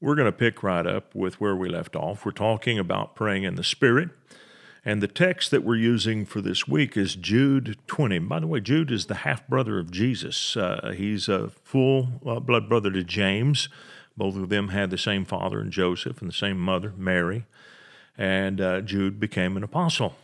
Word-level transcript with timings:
we're 0.00 0.14
going 0.14 0.26
to 0.26 0.32
pick 0.32 0.62
right 0.62 0.86
up 0.86 1.14
with 1.14 1.40
where 1.40 1.54
we 1.54 1.68
left 1.68 1.94
off. 1.94 2.24
We're 2.24 2.32
talking 2.32 2.78
about 2.78 3.14
praying 3.14 3.44
in 3.44 3.56
the 3.56 3.64
Spirit. 3.64 4.10
And 4.82 5.02
the 5.02 5.08
text 5.08 5.50
that 5.50 5.62
we're 5.62 5.76
using 5.76 6.24
for 6.24 6.40
this 6.40 6.66
week 6.66 6.96
is 6.96 7.14
Jude 7.14 7.76
20. 7.86 8.18
By 8.20 8.40
the 8.40 8.46
way, 8.46 8.60
Jude 8.60 8.90
is 8.90 9.06
the 9.06 9.16
half 9.16 9.46
brother 9.46 9.78
of 9.78 9.90
Jesus. 9.90 10.56
Uh, 10.56 10.94
he's 10.96 11.28
a 11.28 11.50
full 11.50 12.08
uh, 12.24 12.40
blood 12.40 12.66
brother 12.66 12.90
to 12.90 13.04
James. 13.04 13.68
Both 14.16 14.36
of 14.36 14.48
them 14.48 14.68
had 14.68 14.90
the 14.90 14.96
same 14.96 15.26
father 15.26 15.60
and 15.60 15.70
Joseph 15.70 16.22
and 16.22 16.30
the 16.30 16.34
same 16.34 16.58
mother, 16.58 16.94
Mary. 16.96 17.44
And 18.16 18.58
uh, 18.58 18.80
Jude 18.80 19.20
became 19.20 19.58
an 19.58 19.62
apostle. 19.62 20.14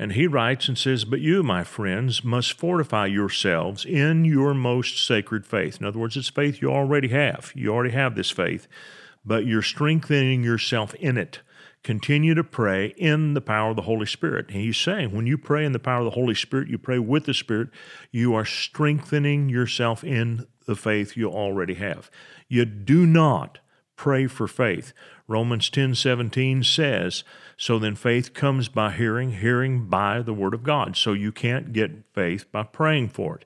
And 0.00 0.12
he 0.12 0.26
writes 0.26 0.66
and 0.66 0.76
says, 0.76 1.04
But 1.04 1.20
you, 1.20 1.44
my 1.44 1.62
friends, 1.62 2.24
must 2.24 2.58
fortify 2.58 3.06
yourselves 3.06 3.84
in 3.84 4.24
your 4.24 4.52
most 4.52 5.06
sacred 5.06 5.46
faith. 5.46 5.78
In 5.78 5.86
other 5.86 6.00
words, 6.00 6.16
it's 6.16 6.28
faith 6.28 6.60
you 6.60 6.72
already 6.72 7.08
have. 7.08 7.52
You 7.54 7.72
already 7.72 7.94
have 7.94 8.16
this 8.16 8.32
faith 8.32 8.66
but 9.24 9.46
you're 9.46 9.62
strengthening 9.62 10.42
yourself 10.42 10.94
in 10.94 11.16
it. 11.16 11.40
Continue 11.82 12.34
to 12.34 12.44
pray 12.44 12.94
in 12.96 13.34
the 13.34 13.40
power 13.40 13.70
of 13.70 13.76
the 13.76 13.82
Holy 13.82 14.06
Spirit. 14.06 14.46
And 14.48 14.60
he's 14.60 14.76
saying 14.76 15.14
when 15.14 15.26
you 15.26 15.36
pray 15.36 15.64
in 15.64 15.72
the 15.72 15.80
power 15.80 15.98
of 15.98 16.04
the 16.04 16.10
Holy 16.12 16.34
Spirit, 16.34 16.68
you 16.68 16.78
pray 16.78 16.98
with 16.98 17.24
the 17.24 17.34
Spirit, 17.34 17.70
you 18.12 18.34
are 18.34 18.44
strengthening 18.44 19.48
yourself 19.48 20.04
in 20.04 20.46
the 20.66 20.76
faith 20.76 21.16
you 21.16 21.28
already 21.28 21.74
have. 21.74 22.08
You 22.48 22.64
do 22.64 23.04
not 23.04 23.58
pray 23.96 24.28
for 24.28 24.46
faith. 24.46 24.92
Romans 25.26 25.70
10 25.70 25.94
17 25.94 26.62
says, 26.62 27.24
So 27.56 27.78
then 27.78 27.96
faith 27.96 28.32
comes 28.32 28.68
by 28.68 28.92
hearing, 28.92 29.32
hearing 29.32 29.86
by 29.86 30.22
the 30.22 30.34
Word 30.34 30.54
of 30.54 30.62
God. 30.62 30.96
So 30.96 31.12
you 31.12 31.32
can't 31.32 31.72
get 31.72 32.04
faith 32.12 32.50
by 32.52 32.62
praying 32.62 33.08
for 33.08 33.36
it. 33.36 33.44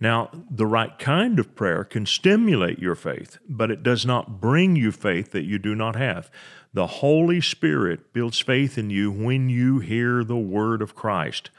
Now, 0.00 0.30
the 0.50 0.66
right 0.66 0.98
kind 0.98 1.38
of 1.38 1.54
prayer 1.54 1.84
can 1.84 2.06
stimulate 2.06 2.78
your 2.78 2.94
faith, 2.94 3.38
but 3.46 3.70
it 3.70 3.82
does 3.82 4.06
not 4.06 4.40
bring 4.40 4.74
you 4.74 4.92
faith 4.92 5.32
that 5.32 5.44
you 5.44 5.58
do 5.58 5.74
not 5.74 5.94
have. 5.94 6.30
The 6.72 6.86
Holy 6.86 7.42
Spirit 7.42 8.14
builds 8.14 8.40
faith 8.40 8.78
in 8.78 8.88
you 8.88 9.10
when 9.10 9.50
you 9.50 9.80
hear 9.80 10.24
the 10.24 10.38
word 10.38 10.80
of 10.80 10.94
Christ. 10.94 11.50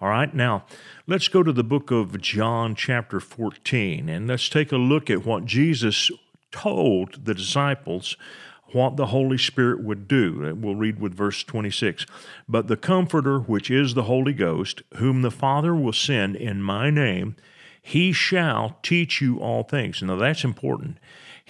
All 0.00 0.08
right, 0.08 0.32
now 0.34 0.64
let's 1.06 1.28
go 1.28 1.42
to 1.42 1.52
the 1.52 1.62
book 1.62 1.90
of 1.90 2.18
John, 2.22 2.74
chapter 2.74 3.20
14, 3.20 4.08
and 4.08 4.26
let's 4.26 4.48
take 4.48 4.72
a 4.72 4.78
look 4.78 5.10
at 5.10 5.26
what 5.26 5.44
Jesus 5.44 6.10
told 6.50 7.26
the 7.26 7.34
disciples 7.34 8.16
what 8.72 8.96
the 8.96 9.06
Holy 9.06 9.36
Spirit 9.36 9.82
would 9.82 10.08
do. 10.08 10.56
We'll 10.58 10.76
read 10.76 11.00
with 11.00 11.14
verse 11.14 11.42
26. 11.42 12.06
But 12.48 12.68
the 12.68 12.76
Comforter, 12.76 13.40
which 13.40 13.70
is 13.70 13.94
the 13.94 14.04
Holy 14.04 14.32
Ghost, 14.32 14.82
whom 14.96 15.22
the 15.22 15.30
Father 15.30 15.74
will 15.74 15.92
send 15.92 16.36
in 16.36 16.62
my 16.62 16.88
name, 16.88 17.36
he 17.82 18.12
shall 18.12 18.78
teach 18.82 19.20
you 19.20 19.38
all 19.38 19.62
things. 19.62 20.02
Now, 20.02 20.16
that's 20.16 20.44
important. 20.44 20.98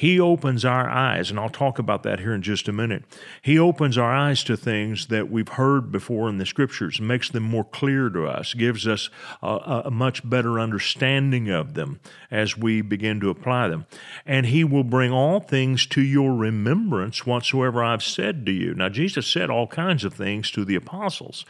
He 0.00 0.18
opens 0.18 0.64
our 0.64 0.88
eyes, 0.88 1.30
and 1.30 1.38
I'll 1.38 1.50
talk 1.50 1.78
about 1.78 2.04
that 2.04 2.20
here 2.20 2.32
in 2.32 2.40
just 2.40 2.68
a 2.68 2.72
minute. 2.72 3.04
He 3.42 3.58
opens 3.58 3.98
our 3.98 4.10
eyes 4.10 4.42
to 4.44 4.56
things 4.56 5.08
that 5.08 5.30
we've 5.30 5.46
heard 5.46 5.92
before 5.92 6.30
in 6.30 6.38
the 6.38 6.46
scriptures, 6.46 7.02
makes 7.02 7.28
them 7.28 7.42
more 7.42 7.64
clear 7.64 8.08
to 8.08 8.24
us, 8.26 8.54
gives 8.54 8.88
us 8.88 9.10
a, 9.42 9.82
a, 9.84 9.90
much 9.90 10.26
better 10.26 10.58
understanding 10.58 11.50
of 11.50 11.74
them 11.74 12.00
as 12.30 12.56
we 12.56 12.80
begin 12.80 13.20
to 13.20 13.28
apply 13.28 13.68
them. 13.68 13.84
And 14.24 14.46
He 14.46 14.64
will 14.64 14.84
bring 14.84 15.12
all 15.12 15.38
things 15.38 15.84
to 15.88 16.00
your 16.00 16.34
remembrance 16.34 17.26
whatsoever 17.26 17.84
I've 17.84 18.02
said 18.02 18.46
to 18.46 18.52
you. 18.52 18.72
Now, 18.72 18.88
Jesus 18.88 19.26
said 19.26 19.50
all 19.50 19.66
kinds 19.66 20.02
of 20.02 20.14
things 20.14 20.50
to 20.52 20.64
the 20.64 20.76
apostles. 20.76 21.44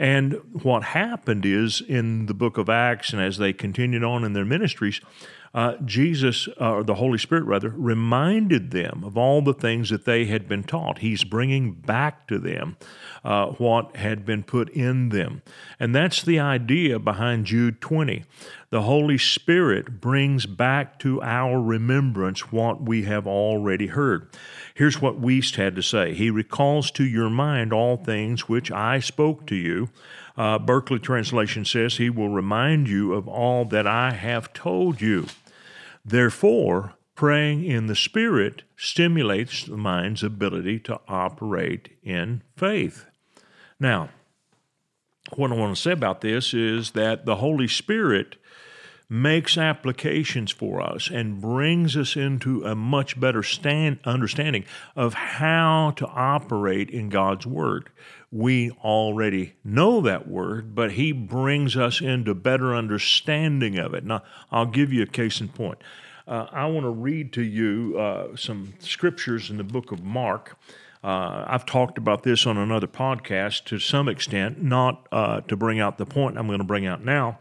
And 0.00 0.40
what 0.62 0.82
happened 0.82 1.44
is 1.44 1.82
in 1.82 2.24
the 2.24 2.32
book 2.32 2.56
of 2.56 2.70
Acts, 2.70 3.12
and 3.12 3.20
as 3.20 3.36
they 3.36 3.52
continued 3.52 4.02
on 4.02 4.24
in 4.24 4.32
their 4.32 4.46
ministries, 4.46 4.98
uh, 5.52 5.74
Jesus, 5.84 6.48
uh, 6.60 6.74
or 6.74 6.84
the 6.84 6.94
Holy 6.94 7.18
Spirit 7.18 7.44
rather, 7.44 7.70
reminded 7.70 8.70
them 8.70 9.02
of 9.04 9.18
all 9.18 9.42
the 9.42 9.54
things 9.54 9.90
that 9.90 10.04
they 10.04 10.26
had 10.26 10.48
been 10.48 10.62
taught. 10.62 10.98
He's 10.98 11.24
bringing 11.24 11.72
back 11.72 12.28
to 12.28 12.38
them 12.38 12.76
uh, 13.24 13.46
what 13.46 13.96
had 13.96 14.24
been 14.24 14.44
put 14.44 14.68
in 14.70 15.08
them. 15.08 15.42
And 15.80 15.92
that's 15.92 16.22
the 16.22 16.38
idea 16.38 17.00
behind 17.00 17.46
Jude 17.46 17.80
20. 17.80 18.24
The 18.70 18.82
Holy 18.82 19.18
Spirit 19.18 20.00
brings 20.00 20.46
back 20.46 21.00
to 21.00 21.20
our 21.20 21.60
remembrance 21.60 22.52
what 22.52 22.82
we 22.82 23.02
have 23.02 23.26
already 23.26 23.88
heard. 23.88 24.28
Here's 24.74 25.02
what 25.02 25.20
Wuest 25.20 25.56
had 25.56 25.74
to 25.74 25.82
say 25.82 26.14
He 26.14 26.30
recalls 26.30 26.92
to 26.92 27.04
your 27.04 27.28
mind 27.28 27.72
all 27.72 27.96
things 27.96 28.48
which 28.48 28.70
I 28.70 29.00
spoke 29.00 29.46
to 29.48 29.56
you. 29.56 29.88
Uh, 30.36 30.58
Berkeley 30.58 31.00
translation 31.00 31.64
says, 31.64 31.96
He 31.96 32.08
will 32.08 32.28
remind 32.28 32.88
you 32.88 33.12
of 33.12 33.26
all 33.26 33.64
that 33.66 33.86
I 33.88 34.12
have 34.12 34.52
told 34.52 35.00
you. 35.00 35.26
Therefore, 36.04 36.94
praying 37.14 37.64
in 37.64 37.86
the 37.86 37.96
Spirit 37.96 38.62
stimulates 38.76 39.64
the 39.64 39.76
mind's 39.76 40.22
ability 40.22 40.78
to 40.80 41.00
operate 41.06 41.90
in 42.02 42.42
faith. 42.56 43.04
Now, 43.78 44.10
what 45.34 45.52
I 45.52 45.54
want 45.54 45.76
to 45.76 45.80
say 45.80 45.92
about 45.92 46.22
this 46.22 46.54
is 46.54 46.92
that 46.92 47.26
the 47.26 47.36
Holy 47.36 47.68
Spirit 47.68 48.36
makes 49.08 49.58
applications 49.58 50.52
for 50.52 50.80
us 50.80 51.10
and 51.10 51.40
brings 51.40 51.96
us 51.96 52.16
into 52.16 52.64
a 52.64 52.76
much 52.76 53.18
better 53.18 53.42
stand, 53.42 53.98
understanding 54.04 54.64
of 54.94 55.14
how 55.14 55.92
to 55.96 56.06
operate 56.06 56.88
in 56.90 57.08
God's 57.08 57.44
Word. 57.44 57.90
We 58.32 58.70
already 58.70 59.54
know 59.64 60.00
that 60.02 60.28
Word, 60.28 60.74
but 60.74 60.92
He 60.92 61.10
brings 61.10 61.76
us 61.76 62.00
into 62.00 62.34
better 62.34 62.74
understanding 62.74 63.76
of 63.78 63.92
it. 63.92 64.04
Now, 64.04 64.22
I'll 64.52 64.66
give 64.66 64.92
you 64.92 65.02
a 65.02 65.06
case 65.06 65.40
in 65.40 65.48
point. 65.48 65.78
Uh, 66.28 66.46
I 66.52 66.66
want 66.66 66.84
to 66.84 66.90
read 66.90 67.32
to 67.32 67.42
you 67.42 67.98
uh, 67.98 68.36
some 68.36 68.74
scriptures 68.78 69.50
in 69.50 69.56
the 69.56 69.64
book 69.64 69.90
of 69.90 70.04
Mark. 70.04 70.56
Uh, 71.02 71.44
I've 71.46 71.66
talked 71.66 71.98
about 71.98 72.22
this 72.22 72.46
on 72.46 72.56
another 72.56 72.86
podcast 72.86 73.64
to 73.64 73.80
some 73.80 74.08
extent, 74.08 74.62
not 74.62 75.08
uh, 75.10 75.40
to 75.42 75.56
bring 75.56 75.80
out 75.80 75.98
the 75.98 76.06
point 76.06 76.38
I'm 76.38 76.46
going 76.46 76.58
to 76.58 76.64
bring 76.64 76.86
out 76.86 77.04
now, 77.04 77.38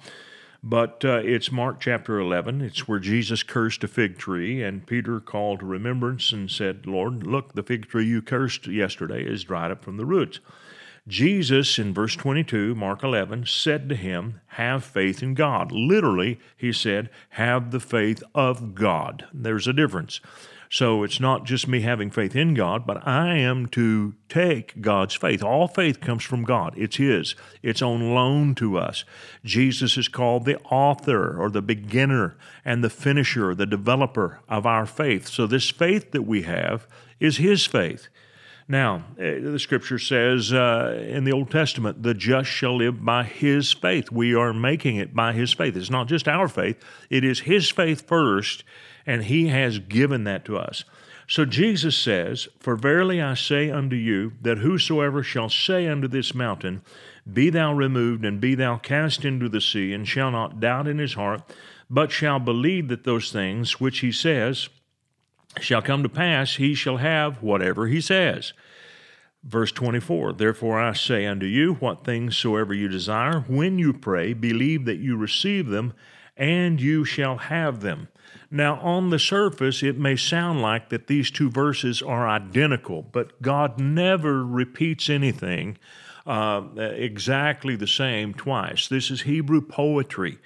but 0.64 1.06
uh, 1.06 1.22
it's 1.24 1.52
Mark 1.52 1.80
chapter 1.82 2.20
11. 2.20 2.62
It's 2.62 2.88
where 2.88 3.00
Jesus 3.00 3.44
cursed 3.44 3.84
a 3.84 3.88
fig 3.88 4.18
tree, 4.18 4.64
and 4.64 4.88
Peter 4.88 5.20
called 5.20 5.60
to 5.60 5.66
remembrance 5.66 6.32
and 6.32 6.50
said, 6.50 6.88
Lord, 6.88 7.28
look, 7.28 7.54
the 7.54 7.64
fig 7.64 7.88
tree 7.88 8.08
you 8.08 8.22
cursed 8.22 8.66
yesterday 8.66 9.24
is 9.24 9.44
dried 9.44 9.72
up 9.72 9.84
from 9.84 9.98
the 9.98 10.06
roots. 10.06 10.40
Jesus, 11.10 11.80
in 11.80 11.92
verse 11.92 12.16
22, 12.16 12.76
Mark 12.76 13.04
11, 13.04 13.48
said 13.48 13.90
to 13.90 13.96
him, 13.96 14.42
Have 14.48 14.84
faith 14.84 15.24
in 15.24 15.34
God. 15.34 15.72
Literally, 15.72 16.40
he 16.56 16.72
said, 16.72 17.10
Have 17.30 17.72
the 17.72 17.80
faith 17.80 18.22
of 18.36 18.76
God. 18.76 19.26
There's 19.34 19.68
a 19.68 19.74
difference. 19.74 20.22
So 20.70 21.02
it's 21.02 21.20
not 21.20 21.46
just 21.46 21.68
me 21.68 21.82
having 21.82 22.12
faith 22.12 22.36
in 22.36 22.54
God, 22.54 22.86
but 22.86 23.08
I 23.08 23.38
am 23.38 23.66
to 23.70 24.14
take 24.30 24.82
God's 24.82 25.16
faith. 25.16 25.44
All 25.44 25.68
faith 25.68 26.00
comes 26.00 26.24
from 26.24 26.44
God, 26.44 26.76
it's 26.78 26.98
His, 26.98 27.34
it's 27.64 27.82
on 27.82 28.14
loan 28.14 28.54
to 28.56 28.78
us. 28.78 29.04
Jesus 29.44 29.98
is 29.98 30.08
called 30.08 30.46
the 30.46 30.60
author 30.66 31.36
or 31.42 31.50
the 31.50 31.64
beginner 31.64 32.38
and 32.64 32.84
the 32.84 32.90
finisher, 32.92 33.56
the 33.56 33.66
developer 33.66 34.42
of 34.48 34.68
our 34.68 34.86
faith. 34.86 35.28
So 35.28 35.48
this 35.48 35.72
faith 35.72 36.12
that 36.12 36.22
we 36.22 36.44
have 36.44 36.88
is 37.20 37.38
His 37.38 37.66
faith. 37.66 38.08
Now, 38.72 39.04
eh, 39.20 39.40
the 39.40 39.60
scripture 39.60 40.00
says 40.00 40.54
uh, 40.54 41.04
in 41.06 41.24
the 41.24 41.34
Old 41.34 41.50
Testament, 41.50 42.04
the 42.04 42.14
just 42.14 42.50
shall 42.50 42.78
live 42.78 43.04
by 43.04 43.24
his 43.24 43.74
faith. 43.74 44.12
We 44.12 44.36
are 44.36 44.54
making 44.54 44.98
it 44.98 45.14
by 45.14 45.34
his 45.34 45.52
faith. 45.52 45.76
It's 45.76 45.90
not 45.90 46.08
just 46.08 46.28
our 46.28 46.48
faith, 46.48 46.78
it 47.10 47.24
is 47.24 47.42
his 47.42 47.70
faith 47.72 48.08
first, 48.08 48.64
and 49.10 49.24
He 49.24 49.48
has 49.48 49.80
given 49.80 50.24
that 50.26 50.46
to 50.46 50.58
us. 50.58 50.84
So 51.28 51.44
Jesus 51.44 51.96
says, 51.96 52.48
For 52.60 52.76
verily 52.76 53.20
I 53.20 53.34
say 53.34 53.72
unto 53.72 53.96
you, 53.96 54.34
that 54.42 54.60
whosoever 54.60 55.24
shall 55.24 55.50
say 55.50 55.88
unto 55.88 56.08
this 56.08 56.36
mountain, 56.36 56.84
Be 57.32 57.50
thou 57.50 57.74
removed, 57.74 58.24
and 58.24 58.40
be 58.40 58.54
thou 58.54 58.78
cast 58.78 59.26
into 59.26 59.50
the 59.50 59.62
sea, 59.62 59.94
and 59.94 60.08
shall 60.08 60.30
not 60.30 60.60
doubt 60.60 60.88
in 60.88 61.00
his 61.00 61.16
heart, 61.16 61.42
but 61.90 62.12
shall 62.12 62.38
believe 62.38 62.88
that 62.90 63.04
those 63.04 63.32
things 63.32 63.80
which 63.80 64.00
he 64.00 64.12
says 64.12 64.70
shall 65.60 65.82
come 65.82 66.04
to 66.04 66.10
pass, 66.10 66.56
he 66.56 66.76
shall 66.76 66.98
have 66.98 67.42
whatever 67.42 67.88
he 67.88 68.02
says. 68.02 68.54
Verse 69.44 69.72
24 69.72 70.34
Therefore 70.34 70.80
I 70.80 70.94
say 70.94 71.26
unto 71.26 71.46
you, 71.46 71.76
what 71.76 72.04
things 72.04 72.38
soever 72.38 72.74
you 72.74 72.88
desire, 72.88 73.42
when 73.42 73.80
you 73.80 73.94
pray, 73.94 74.34
believe 74.34 74.86
that 74.86 75.00
you 75.00 75.16
receive 75.18 75.68
them, 75.68 75.94
and 76.36 76.80
you 76.80 77.04
shall 77.04 77.38
have 77.38 77.82
them. 77.82 78.08
Now, 78.52 78.80
on 78.80 79.10
the 79.10 79.20
surface, 79.20 79.84
it 79.84 79.98
may 79.98 80.16
sound 80.16 80.62
like 80.62 80.90
that 80.90 81.08
these 81.08 81.30
two 81.30 81.50
verses 81.50 82.02
are 82.02 82.28
identical, 82.28 83.04
but 83.04 83.42
God 83.42 83.80
never 83.80 84.46
repeats 84.46 85.10
anything 85.10 85.78
uh, 86.26 86.64
exactly 86.78 87.76
the 87.76 87.88
same 87.88 88.34
twice. 88.34 88.88
This 88.88 89.12
is 89.12 89.22
Hebrew 89.22 89.62
poetry. 89.62 90.40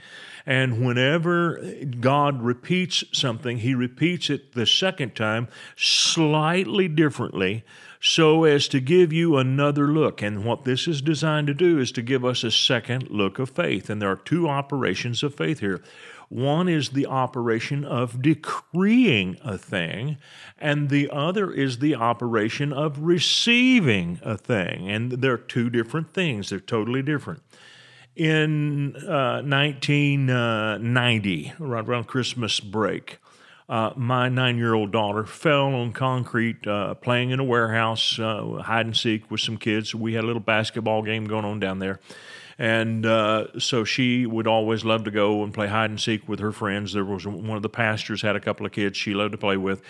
And 0.45 0.86
whenever 0.86 1.63
God 2.00 2.42
repeats 2.42 3.04
something, 3.13 3.60
He 3.60 3.74
repeats 3.74 4.30
it 4.30 4.54
the 4.54 4.66
second 4.66 5.16
time 5.16 5.48
slightly 5.75 6.88
differently 6.88 7.63
so 8.01 8.44
as 8.44 8.68
to 8.68 8.81
give 8.81 9.13
you 9.13 9.38
another 9.38 9.88
look. 9.88 10.22
And 10.22 10.44
what 10.44 10.66
this 10.66 10.90
is 10.90 11.01
designed 11.01 11.48
to 11.48 11.54
do 11.54 11.80
is 11.80 11.90
to 11.94 12.01
give 12.01 12.25
us 12.25 12.44
a 12.44 12.51
second 12.51 13.10
look 13.10 13.40
of 13.40 13.50
faith. 13.50 13.90
And 13.90 14.01
there 14.01 14.12
are 14.12 14.18
two 14.18 14.50
operations 14.50 15.24
of 15.24 15.34
faith 15.34 15.62
here. 15.62 15.81
One 16.28 16.68
is 16.68 16.89
the 16.89 17.06
operation 17.06 17.86
of 17.86 18.22
decreeing 18.22 19.38
a 19.44 19.56
thing, 19.56 20.18
and 20.57 20.89
the 20.89 21.10
other 21.12 21.51
is 21.51 21.78
the 21.78 21.94
operation 21.94 22.74
of 22.74 22.98
receiving 23.00 24.19
a 24.24 24.36
thing. 24.36 24.89
And 24.89 25.12
they're 25.12 25.38
two 25.38 25.69
different 25.69 26.12
things, 26.12 26.50
they're 26.50 26.60
totally 26.60 27.04
different. 27.04 27.44
In 28.15 28.95
uh, 28.95 29.42
1990, 29.42 31.54
right 31.57 31.88
around 31.88 32.04
Christmas 32.04 32.60
break, 32.60 33.18
uh, 33.68 33.89
my 33.95 34.30
nine 34.30 34.57
year 34.57 34.75
old 34.75 34.92
daughter 34.92 35.25
fell 35.25 35.74
on 35.74 35.94
concrete 35.94 36.68
uh, 36.68 36.94
playing 36.94 37.31
in 37.31 37.39
a 37.39 37.44
warehouse, 37.44 38.19
uh, 38.19 38.62
hide 38.63 38.86
and 38.86 38.95
seek 38.95 39.31
with 39.31 39.42
some 39.42 39.57
kids. 39.57 39.95
We 39.95 40.13
had 40.13 40.24
a 40.24 40.27
little 40.27 40.42
basketball 40.42 41.01
game 41.01 41.25
going 41.25 41.44
on 41.44 41.60
down 41.60 41.80
there. 41.80 42.00
And 42.60 43.04
uh, 43.04 43.60
so 43.60 43.83
she 43.83 44.27
would 44.27 44.45
always 44.45 44.86
love 44.86 45.06
to 45.06 45.12
go 45.12 45.44
and 45.44 45.51
play 45.51 45.68
hide 45.68 45.89
and 45.89 46.00
seek 46.00 46.30
with 46.30 46.39
her 46.39 46.51
friends. 46.51 46.94
There 46.94 47.04
was 47.04 47.25
one 47.25 47.57
of 47.57 47.63
the 47.63 47.69
pastors 47.69 48.21
had 48.21 48.36
a 48.36 48.39
couple 48.39 48.63
of 48.63 48.71
kids 48.71 48.95
she 48.95 49.15
loved 49.15 49.31
to 49.31 49.39
play 49.39 49.57
with, 49.57 49.81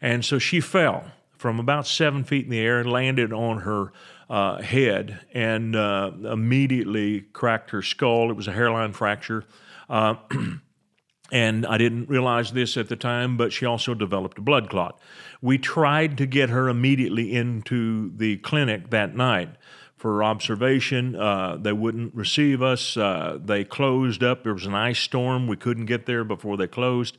and 0.00 0.24
so 0.24 0.38
she 0.38 0.60
fell 0.60 1.10
from 1.42 1.58
about 1.58 1.88
seven 1.88 2.22
feet 2.22 2.44
in 2.44 2.52
the 2.52 2.60
air 2.60 2.78
and 2.78 2.88
landed 2.88 3.32
on 3.32 3.58
her 3.62 3.92
uh, 4.30 4.62
head 4.62 5.18
and 5.34 5.74
uh, 5.74 6.12
immediately 6.30 7.20
cracked 7.20 7.70
her 7.70 7.82
skull. 7.82 8.30
It 8.30 8.34
was 8.34 8.46
a 8.46 8.52
hairline 8.52 8.92
fracture. 8.92 9.44
Uh, 9.90 10.14
and 11.32 11.66
I 11.66 11.78
didn't 11.78 12.08
realize 12.08 12.52
this 12.52 12.76
at 12.76 12.88
the 12.88 12.94
time, 12.94 13.36
but 13.36 13.52
she 13.52 13.66
also 13.66 13.92
developed 13.92 14.38
a 14.38 14.40
blood 14.40 14.70
clot. 14.70 15.00
We 15.42 15.58
tried 15.58 16.16
to 16.18 16.26
get 16.26 16.48
her 16.50 16.68
immediately 16.68 17.34
into 17.34 18.16
the 18.16 18.36
clinic 18.36 18.90
that 18.90 19.16
night 19.16 19.56
for 19.96 20.22
observation. 20.22 21.16
Uh, 21.16 21.56
they 21.56 21.72
wouldn't 21.72 22.14
receive 22.14 22.62
us. 22.62 22.96
Uh, 22.96 23.38
they 23.44 23.64
closed 23.64 24.22
up. 24.22 24.44
There 24.44 24.54
was 24.54 24.66
an 24.66 24.76
ice 24.76 25.00
storm. 25.00 25.48
We 25.48 25.56
couldn't 25.56 25.86
get 25.86 26.06
there 26.06 26.22
before 26.22 26.56
they 26.56 26.68
closed. 26.68 27.18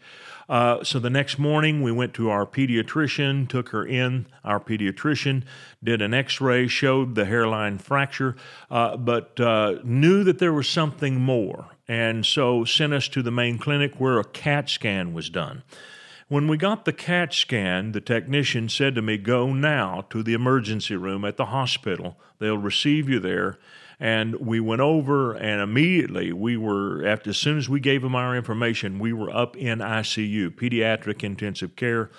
Uh, 0.49 0.83
so 0.83 0.99
the 0.99 1.09
next 1.09 1.39
morning, 1.39 1.81
we 1.81 1.91
went 1.91 2.13
to 2.15 2.29
our 2.29 2.45
pediatrician, 2.45 3.47
took 3.47 3.69
her 3.69 3.85
in. 3.85 4.25
Our 4.43 4.59
pediatrician 4.59 5.43
did 5.83 6.01
an 6.01 6.13
x 6.13 6.41
ray, 6.41 6.67
showed 6.67 7.15
the 7.15 7.25
hairline 7.25 7.77
fracture, 7.77 8.35
uh, 8.69 8.97
but 8.97 9.39
uh, 9.39 9.79
knew 9.83 10.23
that 10.23 10.39
there 10.39 10.53
was 10.53 10.67
something 10.67 11.19
more. 11.19 11.67
And 11.87 12.25
so 12.25 12.63
sent 12.65 12.93
us 12.93 13.07
to 13.09 13.21
the 13.21 13.31
main 13.31 13.57
clinic 13.57 13.95
where 13.99 14.19
a 14.19 14.23
CAT 14.23 14.69
scan 14.69 15.13
was 15.13 15.29
done. 15.29 15.63
When 16.29 16.47
we 16.47 16.57
got 16.57 16.85
the 16.85 16.93
CAT 16.93 17.33
scan, 17.33 17.91
the 17.91 18.01
technician 18.01 18.69
said 18.69 18.95
to 18.95 19.01
me, 19.01 19.17
Go 19.17 19.53
now 19.53 20.05
to 20.09 20.23
the 20.23 20.33
emergency 20.33 20.95
room 20.95 21.25
at 21.25 21.37
the 21.37 21.47
hospital. 21.47 22.17
They'll 22.39 22.57
receive 22.57 23.09
you 23.09 23.19
there. 23.19 23.59
And 23.99 24.35
we 24.35 24.59
went 24.59 24.81
over, 24.81 25.33
and 25.33 25.61
immediately 25.61 26.33
we 26.33 26.57
were, 26.57 27.05
after, 27.05 27.29
as 27.29 27.37
soon 27.37 27.57
as 27.57 27.69
we 27.69 27.79
gave 27.79 28.01
them 28.01 28.15
our 28.15 28.35
information, 28.35 28.99
we 28.99 29.13
were 29.13 29.29
up 29.29 29.55
in 29.55 29.79
ICU, 29.79 30.51
pediatric 30.51 31.23
intensive 31.23 31.75
care. 31.75 32.09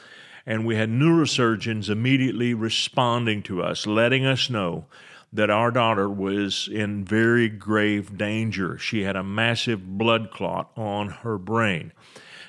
And 0.46 0.66
we 0.66 0.76
had 0.76 0.90
neurosurgeons 0.90 1.88
immediately 1.88 2.54
responding 2.54 3.42
to 3.44 3.62
us, 3.62 3.86
letting 3.86 4.26
us 4.26 4.50
know 4.50 4.86
that 5.32 5.50
our 5.50 5.70
daughter 5.70 6.08
was 6.08 6.68
in 6.70 7.04
very 7.04 7.48
grave 7.48 8.16
danger. 8.16 8.78
She 8.78 9.02
had 9.02 9.16
a 9.16 9.24
massive 9.24 9.98
blood 9.98 10.30
clot 10.30 10.70
on 10.76 11.08
her 11.08 11.38
brain. 11.38 11.92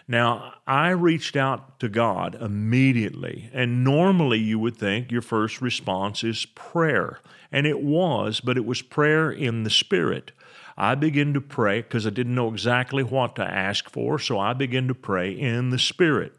Now, 0.08 0.54
I 0.68 0.90
reached 0.90 1.36
out 1.36 1.80
to 1.80 1.90
God 1.90 2.36
immediately, 2.40 3.50
and 3.52 3.84
normally 3.84 4.38
you 4.38 4.60
would 4.60 4.78
think 4.78 5.12
your 5.12 5.24
first 5.24 5.62
response 5.62 6.24
is 6.24 6.46
prayer. 6.54 7.22
And 7.56 7.66
it 7.66 7.82
was, 7.82 8.42
but 8.42 8.58
it 8.58 8.66
was 8.66 8.82
prayer 8.82 9.32
in 9.32 9.64
the 9.64 9.70
Spirit. 9.70 10.34
I 10.76 10.94
began 10.94 11.34
to 11.36 11.40
pray 11.40 11.84
because 11.84 12.06
I 12.06 12.10
didn't 12.10 12.36
know 12.36 12.50
exactly 12.50 13.02
what 13.02 13.38
to 13.38 13.44
ask 13.44 13.90
for, 13.90 14.20
so 14.20 14.38
I 14.38 14.52
began 14.52 14.90
to 14.90 14.94
pray 14.94 15.32
in 15.32 15.70
the 15.70 15.80
Spirit. 15.80 16.34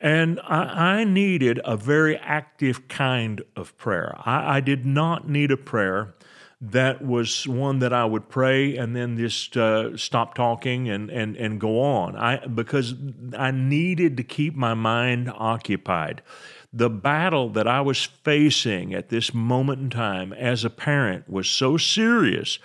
And 0.00 0.38
I, 0.44 1.00
I 1.00 1.04
needed 1.04 1.58
a 1.64 1.76
very 1.76 2.16
active 2.16 2.86
kind 2.86 3.42
of 3.56 3.76
prayer. 3.76 4.14
I, 4.24 4.58
I 4.58 4.60
did 4.60 4.86
not 4.86 5.28
need 5.28 5.50
a 5.50 5.56
prayer 5.56 6.14
that 6.60 7.04
was 7.04 7.48
one 7.48 7.80
that 7.80 7.92
I 7.92 8.04
would 8.04 8.28
pray 8.28 8.76
and 8.76 8.94
then 8.94 9.16
just 9.16 9.56
uh, 9.56 9.96
stop 9.96 10.34
talking 10.34 10.88
and, 10.90 11.10
and, 11.10 11.36
and 11.36 11.58
go 11.58 11.80
on. 11.80 12.14
I 12.14 12.46
because 12.46 12.94
I 13.36 13.50
needed 13.50 14.16
to 14.18 14.22
keep 14.22 14.54
my 14.54 14.74
mind 14.74 15.28
occupied. 15.34 16.22
The 16.72 16.90
battle 16.90 17.48
that 17.50 17.66
I 17.66 17.80
was 17.80 18.04
facing 18.04 18.94
at 18.94 19.08
this 19.08 19.34
moment 19.34 19.80
in 19.80 19.90
time 19.90 20.32
as 20.32 20.64
a 20.64 20.70
parent 20.70 21.28
was 21.28 21.48
so 21.48 21.76
serious. 21.76 22.58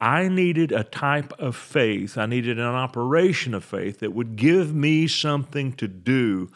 I 0.00 0.28
needed 0.28 0.70
a 0.70 0.84
type 0.84 1.32
of 1.40 1.56
faith, 1.56 2.16
I 2.16 2.26
needed 2.26 2.58
an 2.58 2.66
operation 2.66 3.54
of 3.54 3.64
faith 3.64 3.98
that 3.98 4.14
would 4.14 4.36
give 4.36 4.72
me 4.72 5.08
something 5.08 5.72
to 5.74 5.88
do 5.88 6.50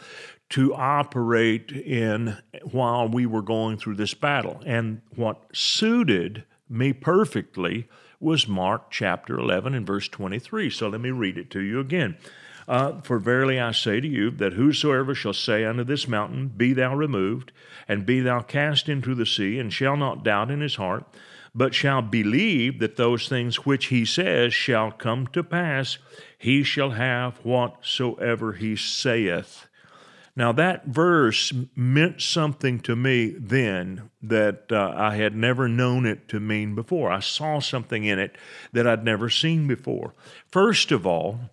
to 0.50 0.74
operate 0.74 1.72
in 1.72 2.36
while 2.70 3.08
we 3.08 3.24
were 3.26 3.42
going 3.42 3.78
through 3.78 3.96
this 3.96 4.14
battle. 4.14 4.60
And 4.66 5.00
what 5.16 5.40
suited 5.52 6.44
me 6.68 6.92
perfectly 6.92 7.88
was 8.20 8.46
Mark 8.46 8.90
chapter 8.90 9.38
11 9.38 9.74
and 9.74 9.86
verse 9.86 10.08
23. 10.08 10.70
So 10.70 10.88
let 10.88 11.00
me 11.00 11.10
read 11.10 11.38
it 11.38 11.50
to 11.50 11.60
you 11.60 11.80
again. 11.80 12.16
Uh, 12.68 13.00
For 13.02 13.18
verily 13.18 13.58
I 13.58 13.72
say 13.72 14.00
to 14.00 14.08
you, 14.08 14.30
that 14.32 14.54
whosoever 14.54 15.14
shall 15.14 15.32
say 15.32 15.64
unto 15.64 15.84
this 15.84 16.06
mountain, 16.06 16.48
Be 16.48 16.72
thou 16.72 16.94
removed, 16.94 17.52
and 17.88 18.06
be 18.06 18.20
thou 18.20 18.40
cast 18.40 18.88
into 18.88 19.14
the 19.14 19.26
sea, 19.26 19.58
and 19.58 19.72
shall 19.72 19.96
not 19.96 20.24
doubt 20.24 20.50
in 20.50 20.60
his 20.60 20.76
heart, 20.76 21.04
but 21.54 21.74
shall 21.74 22.02
believe 22.02 22.78
that 22.78 22.96
those 22.96 23.28
things 23.28 23.66
which 23.66 23.86
he 23.86 24.04
says 24.04 24.54
shall 24.54 24.90
come 24.90 25.26
to 25.28 25.42
pass, 25.42 25.98
he 26.38 26.62
shall 26.62 26.90
have 26.90 27.38
whatsoever 27.44 28.52
he 28.52 28.74
saith. 28.76 29.66
Now, 30.34 30.52
that 30.52 30.86
verse 30.86 31.52
meant 31.76 32.22
something 32.22 32.80
to 32.80 32.96
me 32.96 33.34
then 33.38 34.08
that 34.22 34.72
uh, 34.72 34.94
I 34.96 35.16
had 35.16 35.36
never 35.36 35.68
known 35.68 36.06
it 36.06 36.26
to 36.28 36.40
mean 36.40 36.74
before. 36.74 37.12
I 37.12 37.20
saw 37.20 37.60
something 37.60 38.04
in 38.04 38.18
it 38.18 38.36
that 38.72 38.86
I'd 38.86 39.04
never 39.04 39.28
seen 39.28 39.68
before. 39.68 40.14
First 40.50 40.90
of 40.90 41.06
all, 41.06 41.50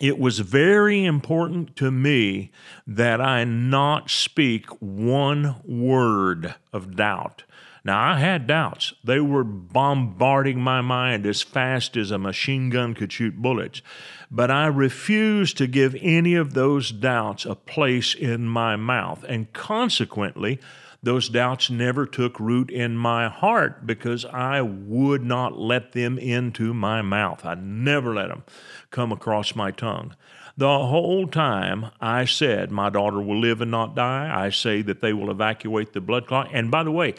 it 0.00 0.18
was 0.18 0.40
very 0.40 1.04
important 1.04 1.76
to 1.76 1.90
me 1.90 2.50
that 2.86 3.20
I 3.20 3.44
not 3.44 4.10
speak 4.10 4.66
one 4.80 5.56
word 5.64 6.54
of 6.72 6.96
doubt. 6.96 7.44
Now, 7.86 8.14
I 8.14 8.18
had 8.18 8.48
doubts. 8.48 8.94
They 9.04 9.20
were 9.20 9.44
bombarding 9.44 10.60
my 10.60 10.80
mind 10.80 11.24
as 11.24 11.42
fast 11.42 11.96
as 11.96 12.10
a 12.10 12.18
machine 12.18 12.68
gun 12.68 12.94
could 12.94 13.12
shoot 13.12 13.36
bullets. 13.40 13.80
But 14.28 14.50
I 14.50 14.66
refused 14.66 15.56
to 15.58 15.68
give 15.68 15.94
any 16.00 16.34
of 16.34 16.54
those 16.54 16.90
doubts 16.90 17.46
a 17.46 17.54
place 17.54 18.12
in 18.12 18.48
my 18.48 18.74
mouth. 18.74 19.24
And 19.28 19.52
consequently, 19.52 20.58
those 21.02 21.28
doubts 21.28 21.70
never 21.70 22.06
took 22.06 22.40
root 22.40 22.70
in 22.70 22.96
my 22.96 23.28
heart 23.28 23.86
because 23.86 24.24
I 24.24 24.60
would 24.60 25.22
not 25.22 25.58
let 25.58 25.92
them 25.92 26.18
into 26.18 26.74
my 26.74 27.02
mouth. 27.02 27.44
I 27.44 27.54
never 27.54 28.14
let 28.14 28.28
them 28.28 28.44
come 28.90 29.12
across 29.12 29.54
my 29.54 29.70
tongue. 29.70 30.14
The 30.58 30.78
whole 30.78 31.26
time 31.26 31.90
I 32.00 32.24
said, 32.24 32.70
My 32.70 32.88
daughter 32.88 33.20
will 33.20 33.38
live 33.38 33.60
and 33.60 33.70
not 33.70 33.94
die. 33.94 34.32
I 34.34 34.48
say 34.50 34.80
that 34.82 35.02
they 35.02 35.12
will 35.12 35.30
evacuate 35.30 35.92
the 35.92 36.00
blood 36.00 36.26
clot. 36.26 36.48
And 36.52 36.70
by 36.70 36.82
the 36.82 36.90
way, 36.90 37.14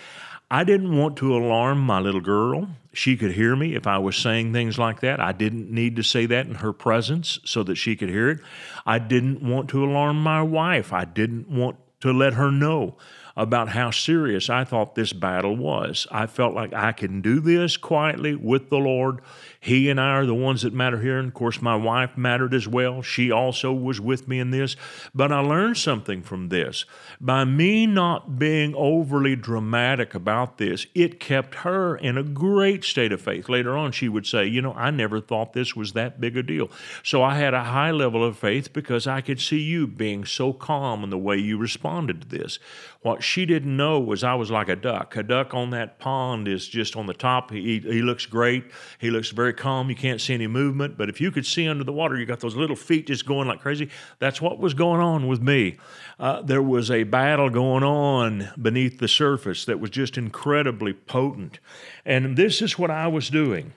I 0.49 0.63
didn't 0.63 0.97
want 0.97 1.17
to 1.17 1.35
alarm 1.35 1.79
my 1.79 1.99
little 1.99 2.21
girl. 2.21 2.69
She 2.93 3.15
could 3.15 3.33
hear 3.33 3.55
me 3.55 3.75
if 3.75 3.85
I 3.85 3.99
was 3.99 4.15
saying 4.15 4.53
things 4.53 4.79
like 4.79 5.01
that. 5.01 5.19
I 5.19 5.33
didn't 5.33 5.69
need 5.69 5.97
to 5.97 6.03
say 6.03 6.25
that 6.25 6.47
in 6.47 6.55
her 6.55 6.73
presence 6.73 7.39
so 7.45 7.63
that 7.63 7.75
she 7.75 7.95
could 7.95 8.09
hear 8.09 8.29
it. 8.29 8.39
I 8.85 8.97
didn't 8.97 9.41
want 9.47 9.69
to 9.69 9.83
alarm 9.83 10.23
my 10.23 10.41
wife. 10.41 10.91
I 10.91 11.05
didn't 11.05 11.47
want 11.47 11.77
to 11.99 12.13
let 12.13 12.33
her 12.33 12.51
know 12.51 12.97
about 13.37 13.69
how 13.69 13.91
serious 13.91 14.49
I 14.49 14.63
thought 14.63 14.95
this 14.95 15.13
battle 15.13 15.55
was. 15.55 16.07
I 16.11 16.25
felt 16.25 16.55
like 16.55 16.73
I 16.73 16.91
can 16.91 17.21
do 17.21 17.39
this 17.39 17.77
quietly 17.77 18.33
with 18.35 18.71
the 18.71 18.79
Lord. 18.79 19.21
He 19.59 19.91
and 19.91 20.01
I 20.01 20.13
are 20.13 20.25
the 20.25 20.33
ones 20.33 20.63
that 20.63 20.73
matter 20.73 20.99
here. 20.99 21.19
And 21.19 21.27
of 21.27 21.35
course, 21.35 21.61
my 21.61 21.75
wife 21.75 22.17
mattered 22.17 22.55
as 22.55 22.67
well. 22.67 23.03
She 23.03 23.29
also 23.29 23.71
was 23.71 24.01
with 24.01 24.27
me 24.27 24.39
in 24.39 24.49
this. 24.49 24.75
But 25.13 25.31
I 25.31 25.39
learned 25.39 25.77
something 25.77 26.23
from 26.23 26.49
this. 26.49 26.85
By 27.21 27.45
me 27.45 27.85
not 27.85 28.39
being 28.39 28.73
overly 28.75 29.35
dramatic 29.35 30.15
about 30.15 30.57
this, 30.57 30.87
it 30.95 31.19
kept 31.19 31.55
her 31.55 31.95
in 31.95 32.17
a 32.17 32.23
great 32.23 32.83
state 32.83 33.11
of 33.11 33.21
faith. 33.21 33.49
Later 33.49 33.77
on, 33.77 33.91
she 33.91 34.09
would 34.09 34.25
say, 34.25 34.47
You 34.47 34.63
know, 34.63 34.73
I 34.73 34.89
never 34.89 35.21
thought 35.21 35.53
this 35.53 35.75
was 35.75 35.93
that 35.93 36.19
big 36.19 36.37
a 36.37 36.43
deal. 36.43 36.71
So 37.03 37.21
I 37.21 37.35
had 37.35 37.53
a 37.53 37.65
high 37.65 37.91
level 37.91 38.25
of 38.25 38.35
faith 38.35 38.73
because 38.73 39.05
I 39.05 39.21
could 39.21 39.39
see 39.39 39.59
you 39.59 39.85
being 39.85 40.25
so 40.25 40.53
calm 40.53 41.03
in 41.03 41.11
the 41.11 41.19
way 41.19 41.37
you 41.37 41.59
responded 41.59 42.21
to 42.21 42.27
this. 42.27 42.57
What 43.01 43.21
she 43.27 43.45
didn't 43.45 43.75
know 43.75 43.99
was 43.99 44.23
I 44.23 44.33
was 44.35 44.49
like 44.49 44.69
a 44.69 44.75
duck. 44.75 45.15
A 45.17 45.23
duck 45.23 45.53
on 45.53 45.71
that 45.71 45.99
pond 45.99 46.47
is 46.47 46.67
just 46.67 46.95
on 46.95 47.05
the 47.05 47.13
top. 47.13 47.51
He, 47.51 47.79
he 47.79 48.01
looks 48.01 48.25
great. 48.25 48.63
He 48.99 49.11
looks 49.11 49.29
very 49.31 49.53
calm. 49.53 49.89
You 49.89 49.95
can't 49.95 50.21
see 50.21 50.33
any 50.33 50.47
movement. 50.47 50.97
But 50.97 51.09
if 51.09 51.19
you 51.19 51.29
could 51.31 51.45
see 51.45 51.67
under 51.67 51.83
the 51.83 51.91
water, 51.91 52.17
you 52.17 52.25
got 52.25 52.39
those 52.39 52.55
little 52.55 52.75
feet 52.75 53.07
just 53.07 53.25
going 53.25 53.47
like 53.47 53.59
crazy. 53.59 53.89
That's 54.19 54.41
what 54.41 54.59
was 54.59 54.73
going 54.73 55.01
on 55.01 55.27
with 55.27 55.41
me. 55.41 55.77
Uh, 56.17 56.41
there 56.41 56.61
was 56.61 56.89
a 56.89 57.03
battle 57.03 57.49
going 57.49 57.83
on 57.83 58.49
beneath 58.61 58.99
the 58.99 59.07
surface 59.07 59.65
that 59.65 59.79
was 59.79 59.89
just 59.89 60.17
incredibly 60.17 60.93
potent. 60.93 61.59
And 62.05 62.37
this 62.37 62.61
is 62.61 62.79
what 62.79 62.89
I 62.89 63.07
was 63.07 63.29
doing. 63.29 63.73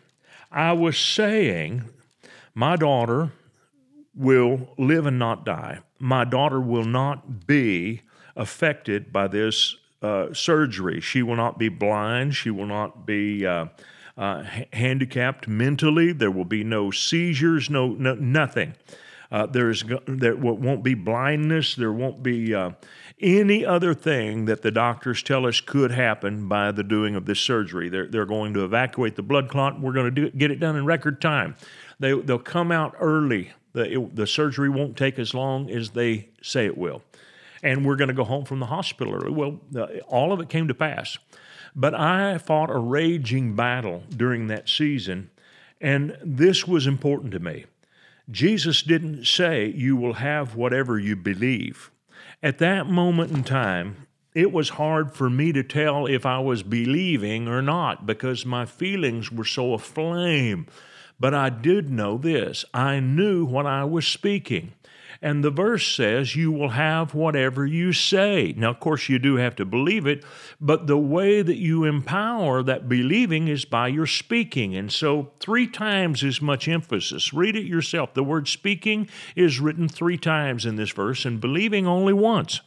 I 0.53 0.73
was 0.73 0.97
saying, 0.97 1.85
My 2.55 2.77
daughter 2.77 3.33
will 4.15 4.69
live 4.79 5.07
and 5.07 5.19
not 5.19 5.45
die. 5.45 5.81
My 5.99 6.25
daughter 6.25 6.61
will 6.61 6.85
not 6.85 7.47
be 7.47 8.03
affected 8.37 9.13
by 9.13 9.29
this 9.29 9.77
uh, 10.03 10.33
surgery. 10.33 11.01
She 11.01 11.23
will 11.23 11.37
not 11.37 11.59
be 11.59 11.69
blind. 11.69 12.35
She 12.35 12.51
will 12.51 12.67
not 12.67 13.07
be 13.07 13.47
uh, 13.47 13.67
uh, 14.17 14.45
handicapped 14.73 15.49
mentally. 15.49 16.13
There 16.13 16.31
will 16.31 16.45
be 16.45 16.65
no 16.65 16.91
seizures, 16.91 17.71
no, 17.71 17.89
no 17.89 18.15
nothing. 18.15 18.75
Uh, 19.31 19.47
there's 19.47 19.85
there 20.07 20.37
won't 20.37 20.83
be 20.83 20.95
blindness. 20.95 21.77
There 21.77 21.93
won't 21.93 22.23
be 22.23 22.53
uh, 22.53 22.73
any 23.21 23.65
other 23.65 23.95
thing 23.95 24.47
that 24.47 24.63
the 24.63 24.73
doctors 24.73 25.23
tell 25.23 25.47
us 25.47 25.61
could 25.61 25.93
happen 25.93 26.49
by 26.49 26.73
the 26.73 26.83
doing 26.83 27.15
of 27.15 27.27
this 27.27 27.39
surgery. 27.39 27.89
They're, 27.89 28.07
they're 28.07 28.27
going 28.27 28.55
to 28.55 28.65
evacuate 28.65 29.15
the 29.15 29.23
blood 29.23 29.49
clot. 29.49 29.81
We're 29.81 29.93
going 29.93 30.13
to 30.13 30.23
do, 30.23 30.31
get 30.31 30.51
it 30.51 30.59
done 30.59 30.75
in 30.75 30.85
record 30.85 31.21
time. 31.21 31.55
They, 32.01 32.13
they'll 32.13 32.39
come 32.39 32.73
out 32.73 32.97
early. 32.99 33.53
The, 33.73 34.01
it, 34.01 34.17
the 34.17 34.27
surgery 34.27 34.69
won't 34.69 34.97
take 34.97 35.19
as 35.21 35.33
long 35.33 35.71
as 35.71 35.91
they 35.91 36.31
say 36.43 36.67
it 36.67 36.77
will 36.77 37.03
and 37.63 37.85
we're 37.85 37.97
going 37.97 38.09
to 38.09 38.15
go 38.15 38.25
home 38.25 38.45
from 38.45 38.61
the 38.61 38.67
hospital 38.67 39.15
early. 39.15 39.33
Well, 39.33 39.61
all 40.09 40.33
of 40.33 40.41
it 40.41 40.49
came 40.49 40.69
to 40.69 40.75
pass. 40.75 41.19
But 41.75 41.95
I 41.95 42.39
fought 42.39 42.71
a 42.71 42.79
raging 42.79 43.55
battle 43.55 44.03
during 44.09 44.49
that 44.49 44.69
season, 44.69 45.31
and 45.81 46.17
this 46.23 46.67
was 46.67 46.87
important 46.87 47.33
to 47.33 47.39
me. 47.39 47.67
Jesus 48.31 48.83
didn't 48.83 49.27
say, 49.27 49.67
You 49.67 49.97
will 49.97 50.15
have 50.15 50.57
whatever 50.57 50.99
you 50.99 51.17
believe. 51.17 51.91
At 52.43 52.59
that 52.59 52.87
moment 52.87 53.33
in 53.33 53.45
time, 53.45 54.07
it 54.35 54.53
was 54.53 54.71
hard 54.71 55.13
for 55.13 55.29
me 55.29 55.53
to 55.53 55.63
tell 55.63 56.07
if 56.07 56.25
I 56.25 56.39
was 56.39 56.63
believing 56.63 57.49
or 57.49 57.61
not 57.61 58.07
because 58.07 58.47
my 58.47 58.65
feelings 58.65 59.33
were 59.33 59.45
so 59.45 59.75
aflame. 59.75 60.67
But 61.19 61.35
I 61.35 61.51
did 61.51 61.91
know 61.91 62.17
this 62.17 62.65
I 62.73 63.01
knew 63.01 63.45
what 63.45 63.67
I 63.67 63.85
was 63.85 64.07
speaking. 64.07 64.73
And 65.23 65.45
the 65.45 65.51
verse 65.51 65.87
says, 65.87 66.35
You 66.35 66.51
will 66.51 66.71
have 66.71 67.15
whatever 67.15 67.67
you 67.67 67.93
say. 67.93 68.55
Now, 68.57 68.71
of 68.71 68.81
course, 68.81 69.09
you 69.09 69.19
do 69.19 69.37
have 69.37 69.55
to 69.57 69.67
believe 69.67 70.07
it, 70.07 70.25
but 70.61 70.87
the 70.87 70.97
way 70.97 71.43
that 71.43 71.59
you 71.59 71.85
empower 71.85 72.63
that 72.63 72.89
believing 72.89 73.47
is 73.49 73.67
by 73.67 73.89
your 73.89 74.07
speaking. 74.07 74.75
And 74.75 74.91
so, 74.91 75.33
three 75.39 75.67
times 75.67 76.25
as 76.25 76.41
much 76.41 76.69
emphasis. 76.69 77.35
Read 77.35 77.55
it 77.55 77.67
yourself. 77.67 78.15
The 78.15 78.25
word 78.25 78.49
speaking 78.49 79.09
is 79.37 79.61
written 79.61 79.89
three 79.89 80.17
times 80.17 80.65
in 80.65 80.77
this 80.77 80.91
verse, 80.91 81.27
and 81.27 81.41
believing 81.41 81.87
only 81.87 82.15
once. 82.15 82.61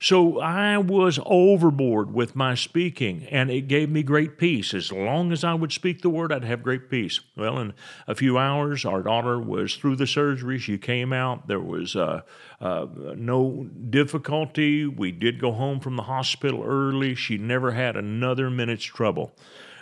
So 0.00 0.40
I 0.40 0.78
was 0.78 1.18
overboard 1.24 2.12
with 2.12 2.36
my 2.36 2.54
speaking, 2.54 3.26
and 3.30 3.50
it 3.50 3.62
gave 3.68 3.88
me 3.88 4.02
great 4.02 4.38
peace. 4.38 4.74
As 4.74 4.92
long 4.92 5.32
as 5.32 5.42
I 5.42 5.54
would 5.54 5.72
speak 5.72 6.02
the 6.02 6.10
word, 6.10 6.32
I'd 6.32 6.44
have 6.44 6.62
great 6.62 6.90
peace. 6.90 7.20
Well, 7.36 7.58
in 7.58 7.74
a 8.06 8.14
few 8.14 8.38
hours, 8.38 8.84
our 8.84 9.02
daughter 9.02 9.40
was 9.40 9.76
through 9.76 9.96
the 9.96 10.06
surgery. 10.06 10.58
She 10.58 10.78
came 10.78 11.12
out. 11.12 11.48
There 11.48 11.60
was 11.60 11.96
uh, 11.96 12.22
uh, 12.60 12.86
no 13.16 13.68
difficulty. 13.90 14.86
We 14.86 15.12
did 15.12 15.40
go 15.40 15.52
home 15.52 15.80
from 15.80 15.96
the 15.96 16.02
hospital 16.02 16.62
early. 16.62 17.14
She 17.14 17.38
never 17.38 17.72
had 17.72 17.96
another 17.96 18.50
minute's 18.50 18.84
trouble 18.84 19.34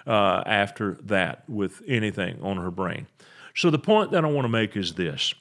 uh, 0.07 0.43
after 0.47 0.99
that 1.03 1.49
with 1.49 1.83
anything 1.87 2.41
on 2.43 2.57
her 2.59 2.71
brain. 2.71 3.07
So 3.57 3.71
the 3.71 3.79
point 3.79 4.11
that 4.13 4.25
I 4.25 4.29
want 4.29 4.45
to 4.45 4.49
make 4.51 4.77
is 4.77 4.95
this 4.95 5.35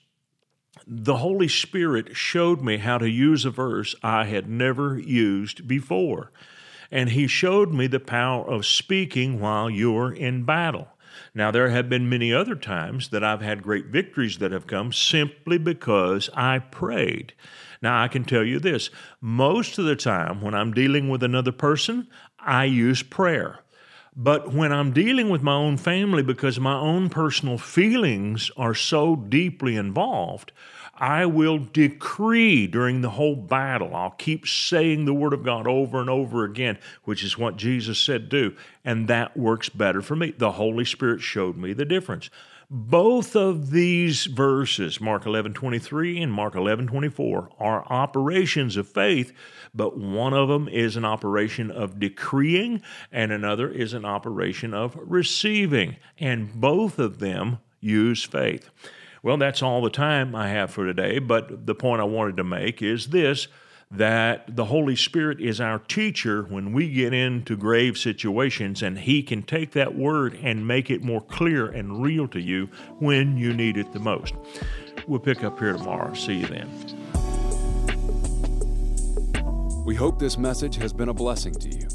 the 0.88 1.18
Holy 1.18 1.48
Spirit 1.48 2.16
showed 2.16 2.62
me 2.62 2.78
how 2.78 2.98
to 2.98 3.10
use 3.10 3.46
a 3.46 3.52
verse 3.52 3.96
I 4.04 4.26
had 4.26 4.50
never 4.50 4.98
used 4.98 5.68
before. 5.68 6.32
And 6.92 7.10
He 7.10 7.28
showed 7.28 7.74
me 7.74 7.88
the 7.88 8.00
power 8.00 8.46
of 8.46 8.66
speaking 8.66 9.40
while 9.40 9.70
you're 9.70 10.14
in 10.14 10.44
battle. 10.44 10.88
Now, 11.36 11.52
there 11.52 11.70
have 11.70 11.90
been 11.90 12.10
many 12.10 12.34
other 12.34 12.56
times 12.56 13.10
that 13.10 13.24
I've 13.24 13.42
had 13.42 13.64
great 13.64 13.88
victories 13.88 14.38
that 14.40 14.52
have 14.52 14.68
come 14.68 14.92
simply 14.92 15.58
because 15.58 16.30
I 16.34 16.60
prayed. 16.60 17.34
Now, 17.82 18.02
I 18.02 18.08
can 18.08 18.24
tell 18.24 18.44
you 18.44 18.60
this 18.60 18.90
most 19.22 19.78
of 19.78 19.86
the 19.86 19.96
time 19.96 20.42
when 20.42 20.54
I'm 20.54 20.74
dealing 20.74 21.10
with 21.10 21.24
another 21.24 21.52
person, 21.52 22.08
I 22.40 22.66
use 22.66 23.04
prayer. 23.04 23.60
But 24.16 24.54
when 24.54 24.72
I'm 24.72 24.92
dealing 24.92 25.30
with 25.30 25.42
my 25.42 25.56
own 25.56 25.78
family, 25.78 26.22
because 26.22 26.60
my 26.60 26.76
own 26.76 27.10
personal 27.10 27.58
feelings 27.58 28.52
are 28.56 28.76
so 28.76 29.16
deeply 29.16 29.76
involved, 29.76 30.52
I 30.96 31.26
will 31.26 31.58
decree 31.58 32.68
during 32.68 33.02
the 33.02 33.10
whole 33.10 33.36
battle. 33.36 33.96
I'll 33.96 34.12
keep 34.12 34.48
saying 34.48 35.06
the 35.06 35.14
Word 35.14 35.34
of 35.34 35.44
God 35.44 35.66
over 35.66 36.00
and 36.00 36.10
over 36.10 36.44
again, 36.44 36.78
which 37.04 37.24
is 37.24 37.38
what 37.38 37.58
Jesus 37.58 37.98
said 37.98 38.30
do. 38.30 38.56
And 38.86 39.08
that 39.08 39.36
works 39.36 39.70
better 39.70 40.04
for 40.04 40.16
me. 40.16 40.32
The 40.38 40.52
Holy 40.52 40.86
Spirit 40.86 41.22
showed 41.22 41.58
me 41.58 41.74
the 41.74 41.86
difference. 41.86 42.30
Both 42.76 43.36
of 43.36 43.70
these 43.70 44.26
verses, 44.26 45.00
Mark 45.00 45.28
11 45.28 45.54
23 45.54 46.20
and 46.20 46.34
Mark 46.34 46.56
11 46.56 46.88
24, 46.88 47.50
are 47.60 47.86
operations 47.86 48.78
of 48.78 48.88
faith, 48.88 49.32
but 49.76 49.96
one 49.96 50.34
of 50.34 50.48
them 50.48 50.68
is 50.68 50.98
an 50.98 51.06
operation 51.06 51.70
of 51.70 52.00
decreeing 52.00 52.82
and 53.12 53.32
another 53.32 53.70
is 53.70 53.94
an 53.94 54.06
operation 54.06 54.74
of 54.74 54.98
receiving. 55.00 55.98
And 56.18 56.52
both 56.60 56.98
of 56.98 57.20
them 57.20 57.60
use 57.80 58.24
faith. 58.24 58.72
Well, 59.22 59.38
that's 59.38 59.62
all 59.62 59.84
the 59.84 59.92
time 59.92 60.34
I 60.34 60.50
have 60.50 60.72
for 60.72 60.84
today, 60.84 61.20
but 61.20 61.68
the 61.68 61.76
point 61.76 62.02
I 62.02 62.06
wanted 62.06 62.38
to 62.38 62.44
make 62.44 62.82
is 62.82 63.10
this 63.10 63.48
that 63.94 64.56
the 64.56 64.66
Holy 64.66 64.96
Spirit 64.96 65.40
is 65.40 65.62
our 65.62 65.78
teacher 65.80 66.44
when 66.44 66.74
we 66.74 66.92
get 66.92 67.14
into 67.14 67.56
grave 67.56 67.98
situations, 67.98 68.82
and 68.82 68.98
He 68.98 69.22
can 69.22 69.44
take 69.44 69.72
that 69.72 69.96
word 69.96 70.38
and 70.42 70.68
make 70.68 70.90
it 70.90 71.04
more 71.04 71.22
clear 71.22 71.68
and 71.68 72.02
real 72.02 72.28
to 72.30 72.42
you 72.42 72.70
when 73.00 73.38
you 73.38 73.54
need 73.54 73.78
it 73.78 73.94
the 73.94 74.00
most. 74.00 74.34
We'll 75.08 75.20
pick 75.20 75.44
up 75.44 75.60
here 75.60 75.74
tomorrow. 75.74 76.14
See 76.14 76.40
you 76.40 76.48
then. 76.48 76.70
We 79.86 79.96
hope 79.96 80.18
this 80.18 80.38
message 80.38 80.76
has 80.78 80.92
been 80.94 81.10
a 81.10 81.14
blessing 81.14 81.54
to 81.56 81.70
you. 81.70 81.88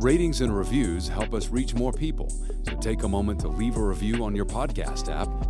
Ratings 0.00 0.40
and 0.40 0.56
reviews 0.56 1.08
help 1.08 1.32
us 1.32 1.48
reach 1.48 1.74
more 1.74 1.92
people, 1.92 2.28
so 2.64 2.76
take 2.80 3.02
a 3.02 3.08
moment 3.08 3.40
to 3.40 3.48
leave 3.48 3.76
a 3.76 3.82
review 3.82 4.24
on 4.24 4.34
your 4.34 4.46
podcast 4.46 5.10
app 5.14 5.49